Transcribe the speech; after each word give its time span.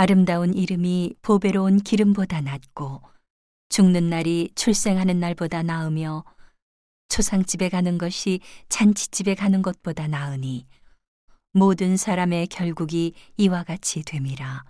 아름다운 0.00 0.54
이름이 0.54 1.16
보배로운 1.22 1.80
기름보다 1.80 2.40
낫고 2.40 3.02
죽는 3.68 4.08
날이 4.08 4.48
출생하는 4.54 5.18
날보다 5.18 5.64
나으며 5.64 6.22
초상집에 7.08 7.68
가는 7.68 7.98
것이 7.98 8.38
잔치집에 8.68 9.34
가는 9.34 9.60
것보다 9.60 10.06
나으니 10.06 10.68
모든 11.52 11.96
사람의 11.96 12.46
결국이 12.46 13.12
이와 13.38 13.64
같이 13.64 14.04
됨이라. 14.04 14.64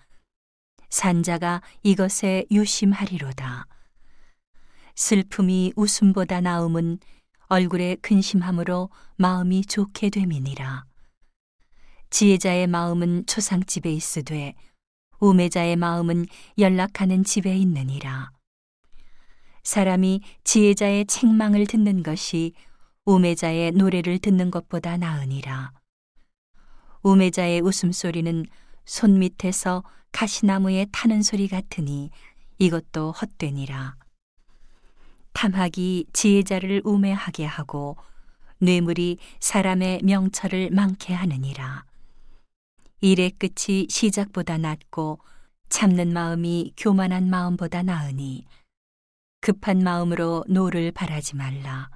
산자가 0.88 1.60
이것에 1.82 2.46
유심하리로다. 2.50 3.66
슬픔이 4.94 5.74
웃음보다 5.76 6.40
나음은 6.40 7.00
얼굴에 7.48 7.96
근심함으로 7.96 8.88
마음이 9.16 9.66
좋게 9.66 10.08
됨이니라. 10.08 10.86
지혜자의 12.08 12.66
마음은 12.66 13.26
초상집에 13.26 13.92
있으되 13.92 14.54
우매자의 15.20 15.76
마음은 15.76 16.26
연락하는 16.58 17.24
집에 17.24 17.56
있느니라. 17.56 18.30
사람이 19.62 20.22
지혜자의 20.44 21.06
책망을 21.06 21.66
듣는 21.66 22.02
것이 22.02 22.52
우매자의 23.04 23.72
노래를 23.72 24.18
듣는 24.18 24.50
것보다 24.50 24.96
나으니라. 24.96 25.72
우매자의 27.02 27.60
웃음소리는 27.60 28.46
손 28.84 29.18
밑에서 29.18 29.82
가시나무에 30.12 30.86
타는 30.92 31.22
소리 31.22 31.48
같으니 31.48 32.10
이것도 32.58 33.12
헛되니라. 33.12 33.96
탐학이 35.32 36.06
지혜자를 36.12 36.82
우매하게 36.84 37.44
하고 37.44 37.96
뇌물이 38.60 39.18
사람의 39.38 40.00
명철을 40.02 40.70
많게 40.70 41.14
하느니라. 41.14 41.84
일의 43.00 43.30
끝이 43.30 43.86
시작보다 43.88 44.58
낫고 44.58 45.20
참는 45.68 46.12
마음이 46.12 46.72
교만한 46.76 47.30
마음보다 47.30 47.82
나으니 47.84 48.44
급한 49.40 49.78
마음으로 49.78 50.44
노를 50.48 50.90
바라지 50.90 51.36
말라. 51.36 51.90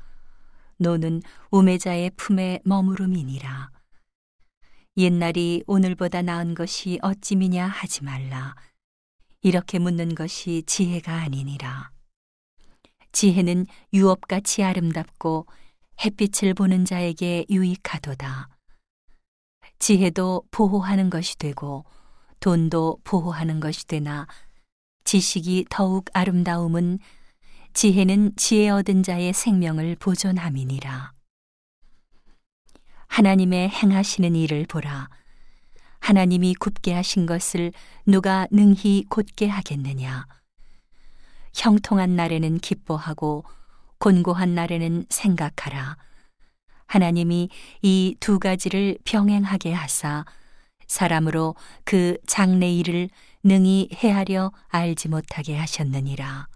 노는 0.76 1.22
우매자의 1.50 2.12
품에 2.16 2.60
머무름이니라. 2.64 3.70
옛날이 4.96 5.64
오늘보다 5.66 6.22
나은 6.22 6.54
것이 6.54 6.98
어찜이냐 7.02 7.66
하지 7.66 8.04
말라. 8.04 8.54
이렇게 9.40 9.80
묻는 9.80 10.14
것이 10.14 10.62
지혜가 10.66 11.14
아니니라. 11.14 11.90
지혜는 13.10 13.66
유업같이 13.92 14.62
아름답고 14.62 15.46
햇빛을 16.04 16.54
보는 16.54 16.84
자에게 16.84 17.46
유익하도다. 17.50 18.48
지혜도 19.82 20.44
보호하는 20.52 21.10
것이 21.10 21.36
되고 21.36 21.84
돈도 22.38 23.00
보호하는 23.02 23.58
것이 23.58 23.84
되나 23.88 24.28
지식이 25.02 25.66
더욱 25.70 26.04
아름다움은 26.12 27.00
지혜는 27.72 28.36
지혜 28.36 28.68
얻은 28.68 29.02
자의 29.02 29.32
생명을 29.32 29.96
보존함이니라. 29.96 31.14
하나님의 33.08 33.70
행하시는 33.70 34.36
일을 34.36 34.66
보라. 34.66 35.08
하나님이 35.98 36.54
굽게 36.54 36.92
하신 36.94 37.26
것을 37.26 37.72
누가 38.06 38.46
능히 38.52 39.04
곧게 39.08 39.48
하겠느냐. 39.48 40.26
형통한 41.54 42.14
날에는 42.14 42.58
기뻐하고 42.58 43.44
곤고한 43.98 44.54
날에는 44.54 45.06
생각하라. 45.08 45.96
하나님이 46.92 47.48
이 47.80 48.16
두 48.20 48.38
가지를 48.38 48.98
병행하게 49.04 49.72
하사 49.72 50.26
사람으로 50.86 51.54
그 51.84 52.18
장래 52.26 52.70
일을 52.70 53.08
능히 53.42 53.88
헤아려 53.94 54.52
알지 54.68 55.08
못하게 55.08 55.56
하셨느니라. 55.56 56.48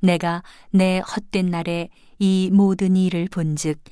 내가 0.00 0.42
내 0.70 1.00
헛된 1.00 1.50
날에 1.50 1.90
이 2.18 2.48
모든 2.54 2.96
일을 2.96 3.28
본즉 3.30 3.84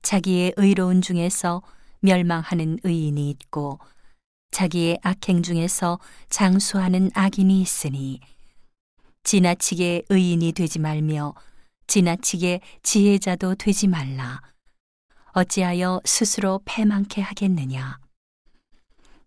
자기의 0.00 0.54
의로운 0.56 1.02
중에서 1.02 1.60
멸망하는 2.00 2.78
의인이 2.82 3.28
있고 3.28 3.78
자기의 4.52 5.00
악행 5.02 5.42
중에서 5.42 5.98
장수하는 6.30 7.10
악인이 7.12 7.60
있으니 7.60 8.20
지나치게 9.22 10.04
의인이 10.08 10.52
되지 10.52 10.78
말며 10.78 11.34
지나치게 11.88 12.60
지혜자도 12.82 13.56
되지 13.56 13.86
말라. 13.86 14.40
어찌하여 15.34 16.02
스스로 16.04 16.60
패망케 16.66 17.22
하겠느냐. 17.22 17.98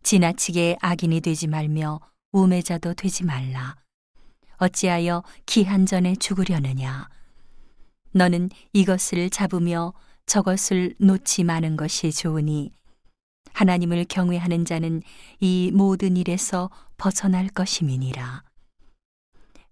지나치게 0.03 0.77
악인이 0.79 1.19
되지 1.21 1.47
말며 1.47 1.99
우매자도 2.31 2.93
되지 2.93 3.25
말라. 3.25 3.75
어찌하여 4.57 5.23
기한 5.47 5.87
전에 5.87 6.15
죽으려느냐. 6.15 7.09
너는 8.11 8.51
이것을 8.71 9.31
잡으며 9.31 9.93
저것을 10.27 10.93
놓지 10.99 11.43
마는 11.43 11.75
것이 11.75 12.11
좋으니 12.11 12.71
하나님을 13.53 14.05
경외하는 14.05 14.63
자는 14.65 15.01
이 15.39 15.71
모든 15.73 16.17
일에서 16.17 16.69
벗어날 16.97 17.47
것임이니라. 17.47 18.43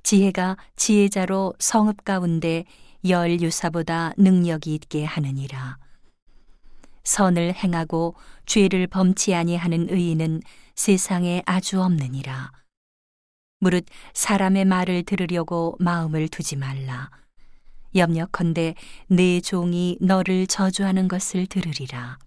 지혜가 0.01 0.57
지혜자로 0.77 1.53
성읍 1.59 2.03
가운데 2.03 2.65
열 3.07 3.39
유사보다 3.39 4.13
능력이 4.17 4.73
있게 4.73 5.05
하느니라. 5.05 5.77
선을 7.03 7.53
행하고 7.53 8.15
죄를 8.45 8.87
범치 8.87 9.33
아니하는 9.33 9.87
의인은 9.89 10.41
세상에 10.75 11.43
아주 11.45 11.81
없느니라. 11.81 12.51
무릇 13.59 13.85
사람의 14.13 14.65
말을 14.65 15.03
들으려고 15.03 15.75
마음을 15.79 16.27
두지 16.27 16.55
말라. 16.55 17.09
염려컨대 17.95 18.75
내 19.07 19.41
종이 19.41 19.97
너를 20.01 20.47
저주하는 20.47 21.07
것을 21.07 21.45
들으리라. 21.45 22.17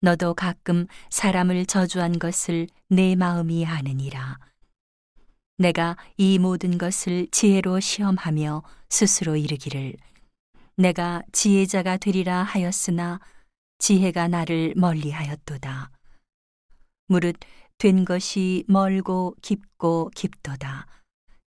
너도 0.00 0.34
가끔 0.34 0.86
사람을 1.08 1.66
저주한 1.66 2.18
것을 2.18 2.66
내 2.88 3.14
마음이 3.14 3.64
아느니라. 3.64 4.38
내가 5.56 5.96
이 6.16 6.38
모든 6.38 6.78
것을 6.78 7.28
지혜로 7.30 7.80
시험하며 7.80 8.62
스스로 8.90 9.36
이르기를 9.36 9.94
내가 10.76 11.22
지혜자가 11.32 11.98
되리라 11.98 12.42
하였으나 12.42 13.20
지혜가 13.78 14.28
나를 14.28 14.74
멀리 14.76 15.10
하였도다. 15.10 15.90
무릇 17.06 17.36
된 17.78 18.04
것이 18.04 18.64
멀고 18.66 19.36
깊고 19.40 20.10
깊도다. 20.14 20.86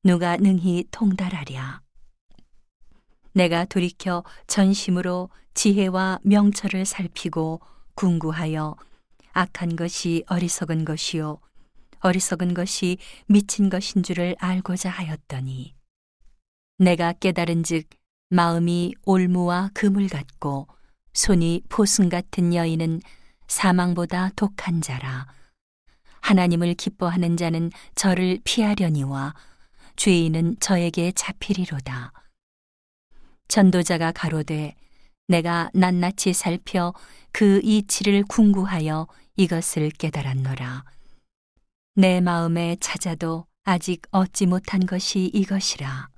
누가 0.03 0.38
능히 0.38 0.85
통달하랴. 0.91 1.81
내가 3.33 3.65
돌이켜 3.65 4.23
전심으로 4.47 5.29
지혜와 5.53 6.19
명철을 6.23 6.85
살피고 6.85 7.59
궁구하여 7.95 8.75
악한 9.33 9.75
것이 9.75 10.23
어리석은 10.27 10.85
것이요 10.85 11.39
어리석은 11.99 12.53
것이 12.53 12.97
미친 13.27 13.69
것인 13.69 14.03
줄을 14.03 14.35
알고자 14.39 14.89
하였더니 14.89 15.75
내가 16.77 17.13
깨달은 17.13 17.63
즉 17.63 17.88
마음이 18.29 18.93
올무와 19.05 19.69
그물 19.73 20.07
같고 20.07 20.67
손이 21.13 21.63
포승 21.69 22.09
같은 22.09 22.53
여인은 22.53 23.01
사망보다 23.47 24.31
독한 24.35 24.81
자라 24.81 25.27
하나님을 26.21 26.73
기뻐하는 26.73 27.38
자는 27.38 27.71
저를 27.95 28.39
피하려니와 28.43 29.33
죄인은 29.95 30.57
저에게 30.59 31.11
잡히리로다 31.13 32.11
전도자가 33.47 34.11
가로되 34.11 34.75
내가 35.27 35.69
낱낱이 35.73 36.33
살펴 36.33 36.94
그 37.31 37.59
이치를 37.63 38.23
궁구하여 38.23 39.07
이것을 39.35 39.91
깨달았노라. 39.91 40.83
내 41.95 42.21
마음에 42.21 42.77
찾아도 42.80 43.45
아직 43.63 44.03
얻지 44.12 44.45
못한 44.45 44.85
것이 44.85 45.30
이것이라. 45.33 46.09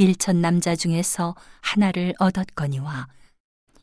일천 0.00 0.40
남자 0.40 0.74
중에서 0.74 1.34
하나를 1.60 2.14
얻었거니와 2.18 3.06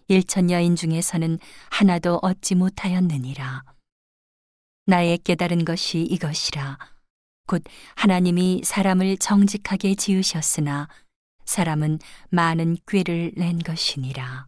일천 0.08 0.50
여인 0.50 0.76
중에서는 0.76 1.38
하나도 1.70 2.18
얻지 2.24 2.56
못하였느니라. 2.56 3.64
나의 4.88 5.20
깨달은 5.20 5.64
것이 5.64 6.02
이것이라. 6.02 6.80
곧 7.46 7.64
하나님이 7.98 8.64
사람을 8.64 9.18
정직하게 9.18 9.94
지으셨으나 9.94 10.88
사람은 11.46 12.00
많은 12.32 12.78
꾀를 12.88 13.34
낸 13.36 13.60
것이니라. 13.60 14.48